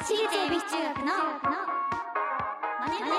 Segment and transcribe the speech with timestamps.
[0.00, 1.12] 私立恵比寿中学のマ
[2.88, 3.10] ネブ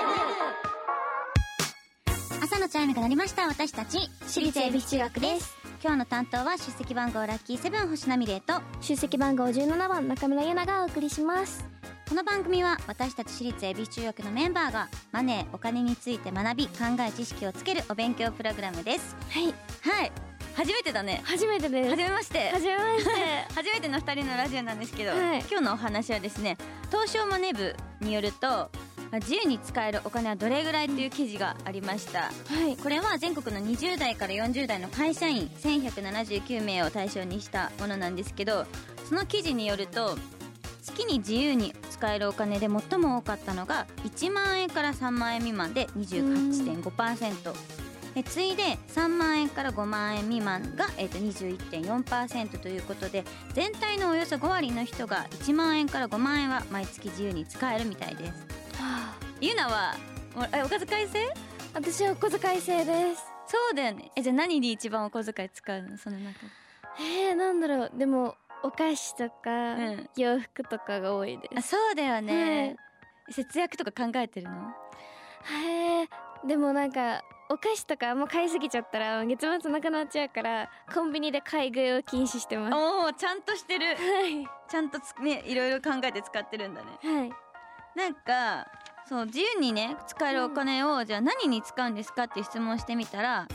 [2.42, 5.56] 朝のチャイムが鳴りました私たち私立恵比寿中学です。
[5.80, 11.64] 今日の担当は出席番号ラッキーセブン星並玲と出席番号17番中村優奈がお送りします。
[12.08, 16.72] この番組は私たち私立恵比寿中学のメンバーがマネーお金について学び考
[17.08, 19.14] え知識をつけるお勉強プログラムです。
[19.30, 19.54] はい。
[19.82, 21.22] はい初めてだね。
[21.24, 21.90] 初めてです。
[21.90, 22.50] 初めまして。
[22.50, 23.10] 初めまして。
[23.54, 25.40] 初めての二人のラジオなんですけど、はい。
[25.40, 26.56] 今日のお話はですね
[26.90, 28.70] 東証マネ部によると
[29.12, 32.20] 自由に使えるお金はどれぐらいという記事がありました。
[32.22, 32.30] は
[32.68, 32.76] い。
[32.76, 38.66] これは全国の20代から40代の会社員1179名を対象にしたものなんですけど
[39.08, 40.18] その記事によると
[40.82, 47.81] 月に自由に使えるお金で最も多かったのが1万円から3万円未満で28.5%
[48.14, 58.32] で次いで3万円から5万円未満が、えー、と21.4%ということで全体のおよそ5割の人が1万円から5万円は毎月自由に使えるみたいです。
[58.80, 59.94] はあゆうなは
[60.36, 61.18] おえお小遣い制？
[61.74, 63.24] 私はお小遣い制です。
[63.46, 64.10] そうだよね。
[64.14, 65.96] えじゃあ何に一番お小遣い使うの？
[65.96, 66.40] その中。
[66.40, 66.46] で
[67.00, 67.92] えー、なんだろう。
[67.96, 70.10] でもお菓子とか、うん。
[70.16, 71.58] 洋服とかが多いです。
[71.58, 72.76] あそうだよね、
[73.30, 74.70] 節約とか考えてるの？
[75.50, 76.08] へえ
[76.46, 82.74] でもなんかお菓子とかあんま買いすぎちゃったら月末なくなっちゃうからコンビニで買い食いを禁止してます。
[82.74, 83.88] おおちゃんとしてる。
[83.88, 84.48] はい。
[84.70, 86.86] ちゃんとつねいろいろ考えて使ってるんだね。
[87.02, 87.32] はい。
[87.94, 88.68] なんか
[89.06, 93.46] そう自由にね使えるお金を、じゃあ何に使うんですかって質問してみたら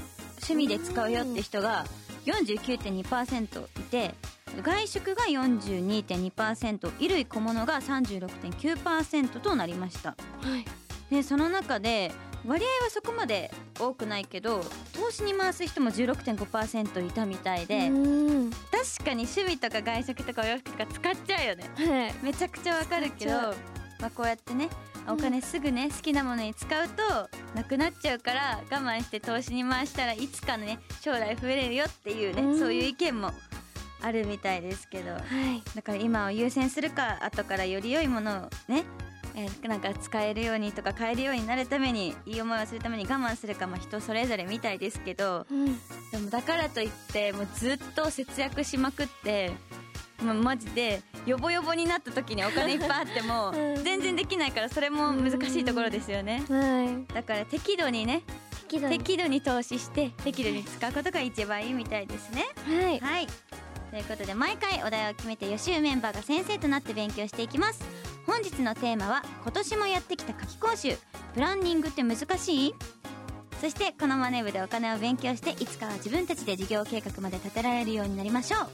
[0.43, 1.83] 趣味で使うよって人が
[2.25, 4.13] 49.2%いて
[4.61, 10.09] 外食が42.2%衣類小物が36.9%となりました。
[10.09, 10.15] は
[10.55, 10.65] い。
[11.09, 12.11] でその中で
[12.47, 18.51] 割合はそこまで多くないけど投資に回す人も16.5%いたみたいで、うん。
[18.51, 21.69] 確かに趣味とか外食とかお洋服とか使っちゃうよね。
[21.75, 22.13] はい。
[22.23, 23.31] めちゃくちゃわかるけど
[23.99, 24.69] まあこうやってね
[25.09, 32.59] お金すぐね好きなものに使うとなくなっちゃうから我慢して投資に回したらいつかね将来増えれるよっていうね、うん。
[32.59, 33.31] そういう意見も
[34.01, 35.11] あるみたいですけど。
[35.11, 35.21] はい。
[35.75, 38.85] だから今を優先するか後からより良いものをね
[39.37, 45.65] えーなんか使えるようにとか買えるようになるためにいい思いをするために我慢するかまあ人それぞれみたいですけどうん。
[46.11, 49.51] でもだからといってもうずっと節約しまくって
[50.23, 53.83] もうマジでヨボヨボになった時にお金いっぱいあっても うん。
[53.83, 56.43] 全然できないからそれも難しいところですよね。
[56.49, 57.13] はい。
[57.13, 58.23] だから適度にね
[58.67, 58.97] 適度に。
[58.97, 62.45] 適度に投資して適度に使うことが一番いいみたいですね。
[62.65, 62.99] はい。
[62.99, 63.27] はい
[63.89, 67.83] ということで毎回お題を決めて予習メンバーが先生となって勉強していきます。
[68.25, 70.97] 本日のテーマは今年もやってきた夏期講習。
[71.33, 72.75] プランニングって難しい？
[73.61, 78.67] そしてこのマネ部でお金を勉強していつかは自分たちで事業計画まで立てられるようになりましょう。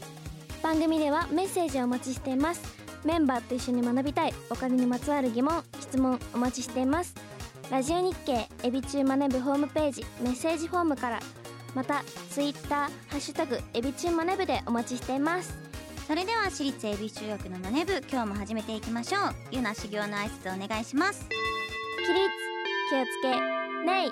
[0.63, 2.62] 番組ではメッセージをお待ちしています。
[3.06, 7.13] メンバーと一緒に学びたいお金にまつわる疑問質問お待ちしています。
[7.69, 11.19] ラジオ日経エビチューマネブホームページメッセージフォームから
[11.75, 15.57] またツイッターハッシュタグエビチューマネブでお待ちしています。
[16.07, 19.35] それでは私立恵比寿中学のマネ部今日も始めていきましょう。
[19.51, 21.25] ゆな修行の挨拶お願いします。
[21.25, 22.29] 起立
[22.89, 24.12] 気をつけ礼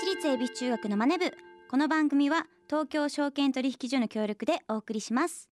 [0.00, 1.32] 私立恵比寿中学のマネ部
[1.70, 5.50] この番組は東京証券取引所の協力でお送りします。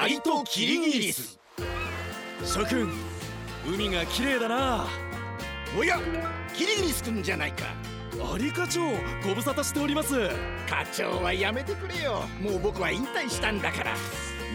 [0.00, 1.38] アリとキリギリス。
[2.44, 2.88] 諸君
[3.66, 4.86] 海が綺麗だな。
[5.76, 5.98] おや。
[6.58, 7.66] キリギリスくんじゃないか。
[8.34, 8.80] アリ課長
[9.24, 10.28] ご無沙汰しております。
[10.68, 12.24] 課長はやめてくれよ。
[12.42, 13.94] もう僕は引退したんだから。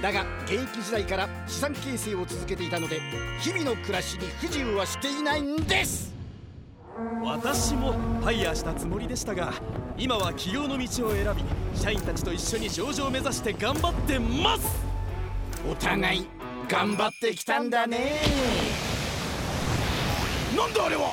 [0.02, 3.00] だが現役時代から資産形成を続けていたので
[3.40, 6.14] 日々の暮らしに不自由はしていないんです。
[7.24, 9.54] 私もファイヤーしたつもりでしたが
[9.98, 14.68] 今は起業の道を選び社員たちと一緒に上場を目指して頑張ってます。
[15.72, 16.28] お互い
[16.68, 18.20] 頑張ってきたんだね。
[20.58, 21.13] なんだあれは？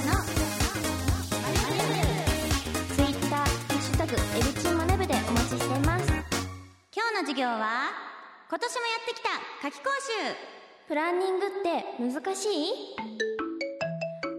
[7.31, 7.87] 授業は
[8.49, 9.29] 今年もやってきた
[9.63, 9.89] 夏期講
[10.27, 10.35] 習。
[10.89, 12.73] プランニングって難しい？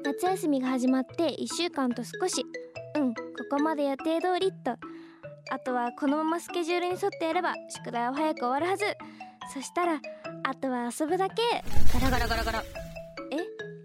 [0.04, 2.44] 夏休みが始まって1週間と少し。
[2.96, 3.22] うんこ
[3.52, 4.72] こまで予定通りっと。
[5.50, 8.84] あとはこのままスケジュールに沿ってやれば宿題は早く終わるはず。
[9.54, 9.98] そしたら
[10.44, 11.40] あとは遊ぶだけ。
[11.94, 12.62] ガラガラガラガラ。
[13.30, 13.38] え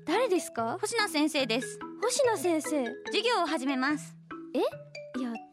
[0.06, 0.78] 誰ですか？
[0.82, 1.80] 星名先生です。
[2.02, 2.86] 星名先生。
[3.06, 4.14] 授業を始めます。
[4.54, 4.66] いや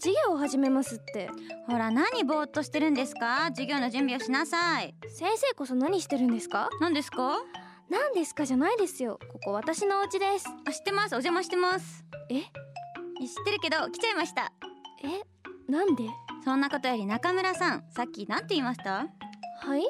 [0.04, 1.30] 授業を始めますって。
[1.66, 3.46] ほら何ぼーっとしてるんですか？
[3.46, 4.94] 授業の準備をしなさい。
[5.08, 6.68] 先生こそ何してるんですか？
[6.78, 7.38] 何ですか？
[7.88, 9.18] 何ですかじゃないですよ。
[9.32, 10.46] ここ私のお家です。
[10.68, 11.12] あ知ってます。
[11.14, 12.04] お邪魔してます。
[12.28, 12.42] え？
[12.42, 12.48] 知っ
[13.46, 14.52] てるけど来ちゃいました。
[15.02, 15.72] え？
[15.72, 16.02] なんで？
[16.44, 18.90] そんなことより中村さんさっき何て言いました？
[18.90, 19.06] は
[19.78, 19.84] い？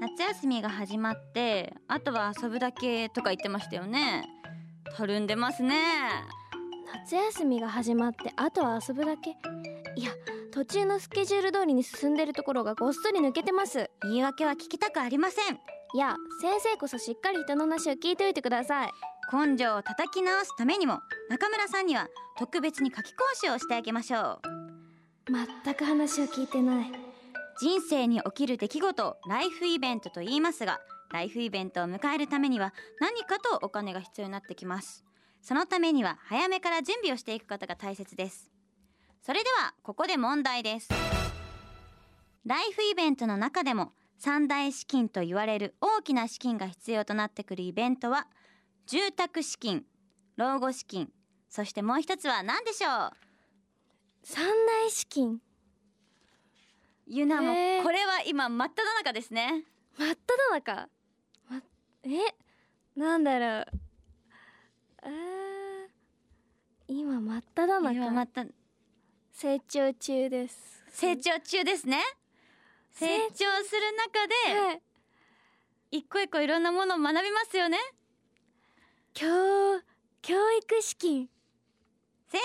[0.00, 4.24] 夏休みが始まってあとは遊ぶだけとか言ってましたよね。
[4.96, 5.76] たるんでますね
[6.94, 9.30] 夏休みが始まってあとは遊ぶだけ。
[9.96, 10.12] いや
[10.52, 13.90] 途中のスケジュール通りに進んでるところがごっそり抜けてます。
[14.02, 15.54] 言い訳は聞きたくありません。
[15.94, 18.92] いや先生こそしっかり人の話を聞いておいてください。
[19.32, 22.08] 根性を叩き直すためにも中村さんには
[22.38, 24.40] 特別に夏期講習をしてあげましょう。
[25.64, 26.92] 全く話を聞いてない。
[27.60, 30.80] 人生に起きる出来事をライフイベントと言いますが
[31.12, 35.04] ライフイベントを迎えるためには何かとお金が必要になってきます
[35.44, 38.50] そのためには早めから準備をしていくことが大切です。
[39.20, 40.88] それではここで問題です。
[42.46, 48.26] ライフイベントの中でも三大資金と言われる大きな資金が必要となってくるイベントは
[48.86, 49.84] 住宅資金
[50.36, 51.10] 老後資金
[51.50, 53.10] そしてもう一つは何でしょう？
[54.22, 55.40] 三大資金？
[57.06, 57.48] ゆなも
[57.82, 59.64] これは今真っ只中ですね。
[59.98, 60.88] 真っ只中、
[61.50, 61.62] ま、
[62.04, 62.08] え？
[62.96, 63.66] なんだろう
[66.86, 68.44] 今真っ只今中また。
[69.32, 70.84] 成長中です。
[70.90, 72.02] 成長中ですね。
[72.92, 74.82] 成長する中ではい。
[75.90, 77.78] 一個一個いろんなものを学びますよね。
[79.12, 79.26] 教
[80.22, 81.28] 教育資金。
[82.28, 82.38] 正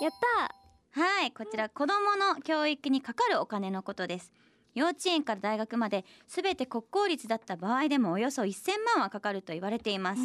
[0.00, 0.54] やった
[0.94, 4.32] 解はいこちら子どもの教育にかかるお金のことです。
[4.76, 10.20] 幼稚園から大学まで全て国公立だった場合でもおよそ1000万はかかると言われています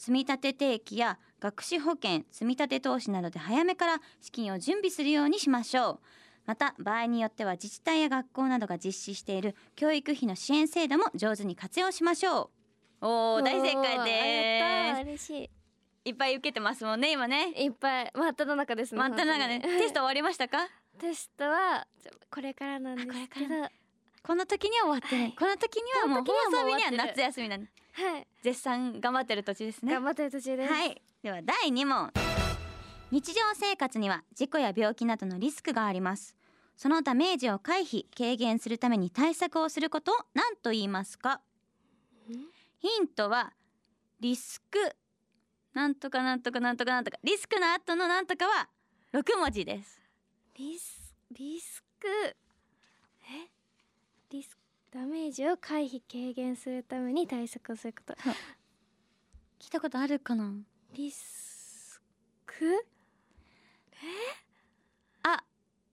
[0.00, 5.98] 積立定期や学資保険積立投資などで早めから資金を準備するようにしましょう。
[6.46, 12.50] また場合によっては自治体や学校などが実施している教育費の支援制度も上手に活用しましょ
[13.02, 13.06] う。
[13.06, 15.32] おー大正解で嬉しす
[16.06, 18.86] いっぱい受けてますもんね今ねいいっぱい真っ只中で。
[18.86, 20.66] すね真っ只中ねテスト終わりましたか？
[20.98, 21.86] テストは
[22.30, 23.16] これからなんですけど。
[23.16, 23.70] あこれから。
[24.22, 25.34] この時には終わってない、はい。
[25.34, 27.70] この時にはもう放送日には夏休みなんで
[28.00, 28.26] はい。
[28.42, 29.92] 絶賛頑張ってる途中ですね。
[29.92, 30.72] 頑張ってる途中です。
[30.72, 31.02] はい。
[31.22, 32.10] では第2問。
[33.10, 36.36] 日常生活には事故や病気などのリスクがあります。
[36.76, 41.42] そのダメージを回避軽減するために対策をすることを何と言いますか？
[42.78, 43.52] ヒントは
[44.20, 44.78] リスク。
[45.74, 47.18] なんとかなんとかなんとかなんとか。
[47.22, 48.68] リスクの後のなんとかは
[49.12, 50.00] 6文字です。
[50.56, 52.06] リスリスク？
[52.08, 53.50] え？
[54.30, 54.56] リス
[54.92, 58.14] ダメージを回避軽減するために対策をすること。
[59.60, 60.52] 聞いたことあるかな？
[60.96, 62.02] リス
[62.44, 62.84] ク？
[65.22, 65.44] あ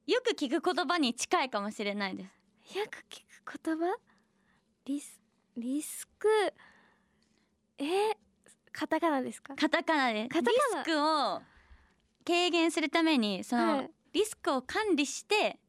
[0.08, 2.26] よく聞く言葉に近いかもしれないで
[2.72, 2.78] す。
[2.80, 3.96] よく聞く言葉？
[4.86, 5.22] リス
[5.56, 6.28] リスク？
[7.78, 8.18] え？
[8.72, 9.56] カタカナですか？
[9.56, 10.84] カタカナでカタカナ。
[10.84, 11.42] リスクを
[12.26, 13.92] 軽減するためにその、はい。
[14.14, 15.60] リスクを管理して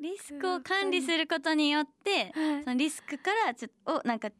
[0.00, 2.64] リスクを管理することによってはい。
[2.64, 4.30] そのリスクからちょっとおなんか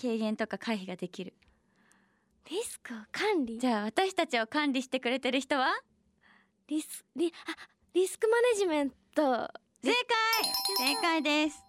[0.00, 1.34] 軽減とか回避ができる。
[2.50, 3.58] リスクを管理？
[3.58, 5.72] じゃあ私たちを管理してくれてる人は？
[6.68, 7.52] リスリあ
[7.94, 9.24] リスクマネジメント
[9.82, 9.92] 正
[10.78, 10.94] 解！
[10.94, 11.62] 正解です。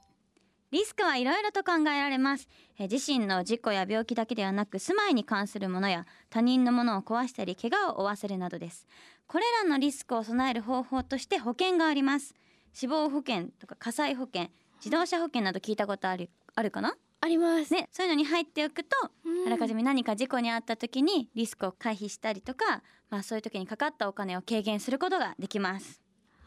[0.71, 2.49] リスクはいろいろと考えられます。
[2.79, 8.87] えー自身の事故や病気だけではなく住まいに関するものや他人のものを壊したり怪我を負わせるなどです。
[9.27, 12.35] これらのリスクを備える方法として保険があります
[12.73, 16.95] 死亡保険とか火災保険自動車保険など聞いたことあるあるかな？
[17.21, 17.73] あります。
[17.73, 19.47] ねそういうのに入っておくとうん。
[19.47, 26.01] あらかじめ何か事故に遭った時にリスクを回避したりとか、まあ、そういう時にかかったお金を軽減することができます。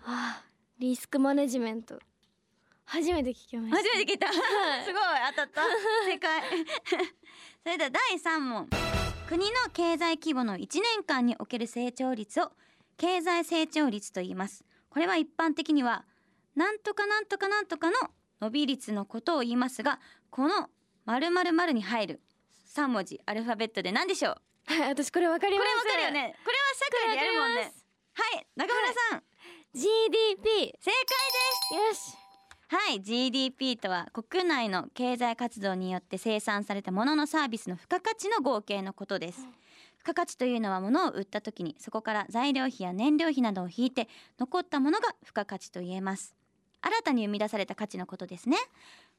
[0.05, 0.43] あ
[0.79, 1.99] リスクマネジメント。
[2.85, 3.77] 初めて聞きました。
[3.79, 4.31] 初めて聞いた。
[4.33, 4.43] すごい
[5.31, 5.63] 当たった。
[6.05, 6.43] 正解。
[7.65, 8.69] それでは第3問。
[9.29, 12.53] 国の経済規模の1年間における成長率を
[12.97, 14.65] 経済成長率と言います。
[14.91, 16.05] これは一般的には
[16.57, 17.97] なんとかなんとかなんとかの
[18.41, 20.69] 伸び率のことを言いますがこの
[21.05, 22.21] 〇〇〇に入る
[22.75, 24.73] 3文字アルファベットで何でしょう？
[24.73, 25.87] はい私これわかりこます。
[25.87, 26.35] れわかるよね。
[26.45, 27.73] これは社会でやるもんね。
[28.15, 29.23] はい中村さん、
[29.73, 30.95] GDP 正解
[31.93, 32.11] です。
[32.11, 32.17] よし。
[32.69, 39.41] はい GDP とは国内の経済活動によって生産されたもののサービスの付加価値の合計のことです。
[39.41, 39.49] 付
[39.99, 44.09] 付加価値というのは物を売った時にそこから材料費や燃料費などを引いて
[44.39, 46.37] 残ったものが付加価値と言えます
[46.87, 48.57] 新たに生み出された価値のことですね。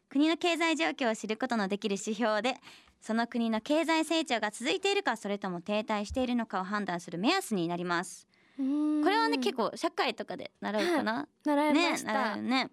[0.10, 2.56] 国の経済状況を知ることのできる指標で
[3.02, 8.26] その国の経済成長が続いているかそれとも停滞しているのかを判断する目安になります。
[8.58, 8.64] こ
[9.04, 12.72] これはね結構社会とかで習うかな、習いまね習した、うよね。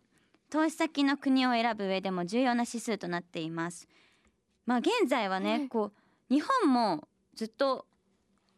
[0.49, 3.89] 投資先の国を選ぶ上でも重要な指数となっています。
[4.65, 5.69] まあ現在はね、はい。
[5.69, 5.93] こ
[6.31, 7.87] う日本もずっと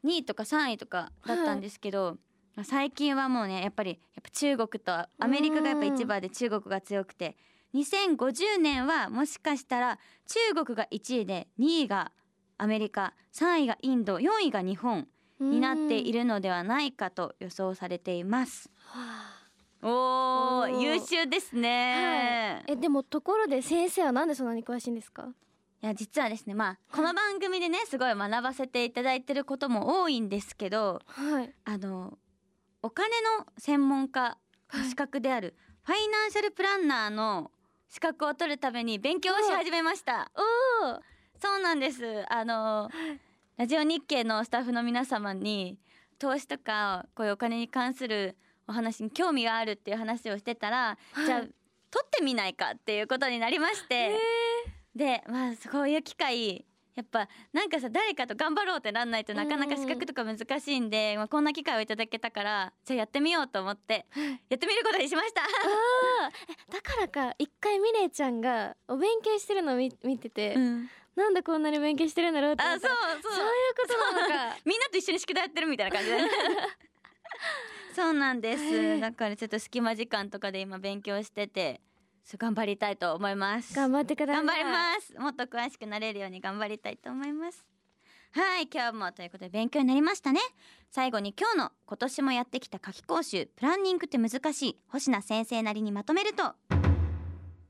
[0.04, 2.25] 2位とか3位とかだったんですけど、まあ
[2.64, 7.36] 最近はもうねやっぱりやっぱ中国とアメリカがやっぱ一番で中国が強くて
[7.74, 9.98] 2050年はもしかしたら
[10.54, 12.12] 中国が1位で2位が
[12.58, 15.06] アメリカ3位がインド4位が日本
[15.40, 18.70] になっているるのではないかと予想されています。
[19.82, 22.64] おお優秀ですね。
[22.66, 25.28] えでもところで先生はなんでそんなに詳しいんですか？
[25.82, 31.52] いや実はですねまあこの番組でねすごい学ばせていただいてることも多いんですけどはい。
[31.66, 32.16] あの
[32.86, 34.38] お金の専門家
[34.72, 37.50] の資格であるファイナンシャルプランナーの
[37.88, 40.30] 資格を取るために勉強をし始めました。
[40.84, 41.00] おお
[41.42, 42.24] そうなんです。
[42.32, 42.88] あの
[43.56, 45.80] ラジオ日経のスタッフの皆様に
[46.20, 48.36] 投資とかこういうお金に関する
[48.68, 54.16] お話に興味があるっていう話をしてたら、じゃあ取ってみないかっていうことになりまして、
[54.94, 56.64] でまあそういう機会
[56.96, 64.06] やっぱなんかさ誰かと頑張ろうってなんないとなかなか資格とか難しいんで、まあ、こんな機会をいただけたからじゃあやってみようと思って
[64.48, 65.42] やってみることにしました。
[66.72, 72.90] だからか一回ミレイちゃんがお勉強してるのを見見てて、うん、なんでこんなに勉強してるんだろうって思あそう
[73.22, 73.32] そう。
[73.34, 74.56] そういうことなのか。
[74.64, 76.18] みんなと一緒に宿題やってるみたいな感じで
[77.94, 79.00] そうなんです。
[79.00, 81.82] だからちょっと隙間時間とかで今勉強してて
[82.36, 83.72] 頑張りたいと思います。
[83.74, 84.44] 頑張ってください。
[84.44, 85.14] 頑張ります。
[85.18, 87.64] もっと詳しくなれるように頑張りたいと思います。
[88.32, 90.40] はい今日もということで勉強になりましたね。
[90.90, 96.54] 最後に今日の今年もやってきた夏期講習プランニングって難しい星名先生なりにまとめると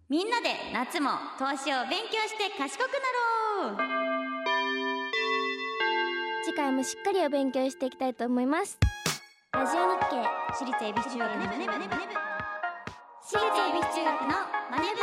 [0.08, 2.90] みんなで夏も投資を勉強して賢く
[3.58, 3.76] なろう。
[6.44, 8.78] 次回もしっかりお勉強していきたいと思います。
[9.52, 10.16] ラジオ日経
[10.52, 12.35] 私立恵比寿中学のマネ部
[13.28, 14.28] 私立恵比寿中学の
[14.70, 15.00] マネ部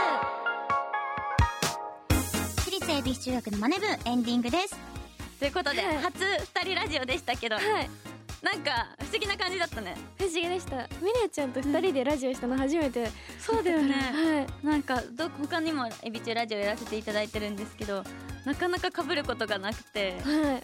[2.62, 4.80] 私立恵比寿中学のマネ部エンディングです
[5.40, 6.24] ということで、はい初
[6.64, 7.90] 二人ラジオでしたけど、はい
[8.42, 18.06] なんか不思議な感じだったね不思議でしたミレイちゃんと二人でラジオしたの初めて、そうだよねはいなんかど他にもエビ中ラジオやらせていただいてるんですけど
[18.46, 20.62] なかなか被ることがなくては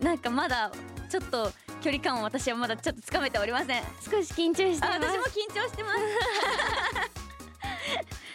[0.00, 0.70] いなんかまだ
[1.08, 1.50] ちょっと
[1.80, 3.82] 距離感を私はまだちょっとつかめておりません。
[4.02, 5.12] 少し緊張してあます。
[5.12, 6.00] 私も緊張してます。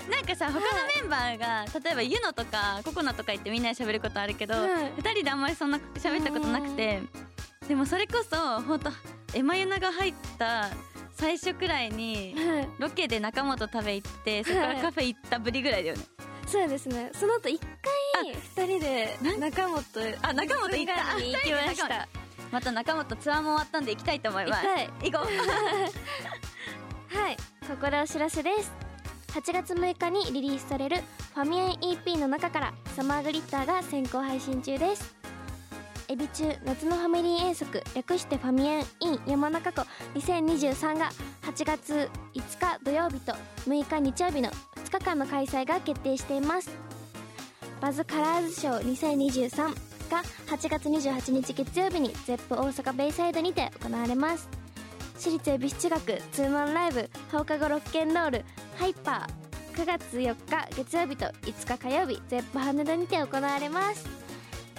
[0.10, 0.60] なんかさ他の
[0.96, 4.94] メンバーが例えばユノとかココナとか言ってみんなで喋ることあるけど、はい。
[4.98, 7.02] 二人であんまりそんな喋ったことなくて
[7.68, 8.92] でもそれこそ本当
[9.34, 10.70] エマユナが入った
[11.16, 12.70] 最初くらいにはい。
[12.78, 16.04] ロケで中本食べ行ってそこからカフェ行ったぶりぐらいだよね、
[16.48, 17.10] そうですね。
[17.14, 19.84] その後一回二人で中本
[20.22, 21.20] あ中本行った。
[21.20, 22.08] に行きました
[22.52, 24.64] また中本ツアーも終わったんで行きたいと思います。
[25.04, 25.28] 行こう。
[27.18, 27.38] はい。
[27.68, 28.72] ここでお知らせです。
[29.30, 30.98] 8月6日にリリースされる
[31.34, 35.16] ファミエン EP の中からサマーグリッターが先行配信中です。
[36.08, 39.86] エビ中夏のファミリー遠足略してファミエン in 山中湖。
[40.14, 41.10] 2023が
[41.42, 43.34] 8月5日土曜日と
[43.68, 46.70] 6日日曜日の2日間の開催が決定しています。
[47.82, 54.48] バズカラーズショー2023が8月28日月曜日に ZEP 大阪ベイサイドにて行われます。
[55.18, 58.46] 私立恵比寿中学ツーマンライブ放課後ロッケンロール
[58.78, 64.08] ハイパー9月4日月曜日と5日火曜日 ZEP 羽田にて行われます。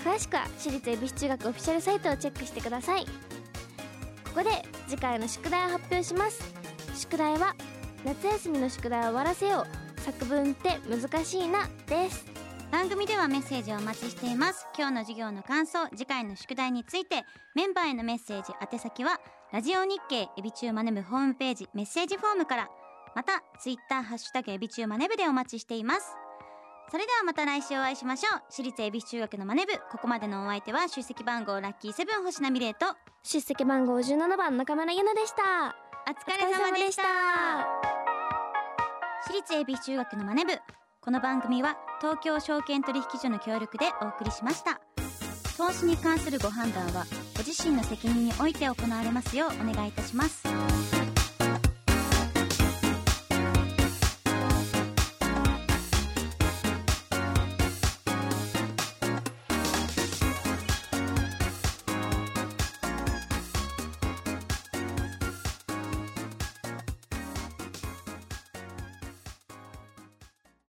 [0.05, 3.05] 詳しくは私立恵比寿中学オフィシャルサイトをチェックしてください。
[3.05, 3.11] こ
[4.37, 4.51] こで
[4.89, 6.41] 次回の宿題を発表します。
[6.95, 7.55] 宿題は
[8.05, 9.67] 夏休みの宿題を終わらせよ
[9.99, 10.01] う。
[10.01, 12.36] 作文って難しいなです。
[12.71, 14.67] 番組ではメッセージをお待ちしています。
[14.77, 19.21] 今日の授業の感想次回の宿題についてメンバーへのメッセージ宛先は
[19.53, 22.69] ラジオ日経エビチューマネブホームページメッセージフォームから
[23.15, 26.17] またツイッターハッシュタグエビチューマネブでお待ちしています。
[26.91, 28.43] それではまた来週お会いしましょう。
[28.51, 32.87] 私立恵比寿中学のマネ部ここまでのお相手は出席番号ラッキーセブン星名美玲と
[33.23, 35.75] 出席番号17番中村ゆなでした。
[36.09, 37.03] お疲れ様でした。
[39.25, 40.53] 私立恵比寿中学のマネ部
[41.07, 44.81] この番組は東京証券取引所の協力でお送りしました。
[45.57, 47.05] 投資に関するご判断は
[47.37, 50.43] ご自身の責任において行われますようお願いいたします。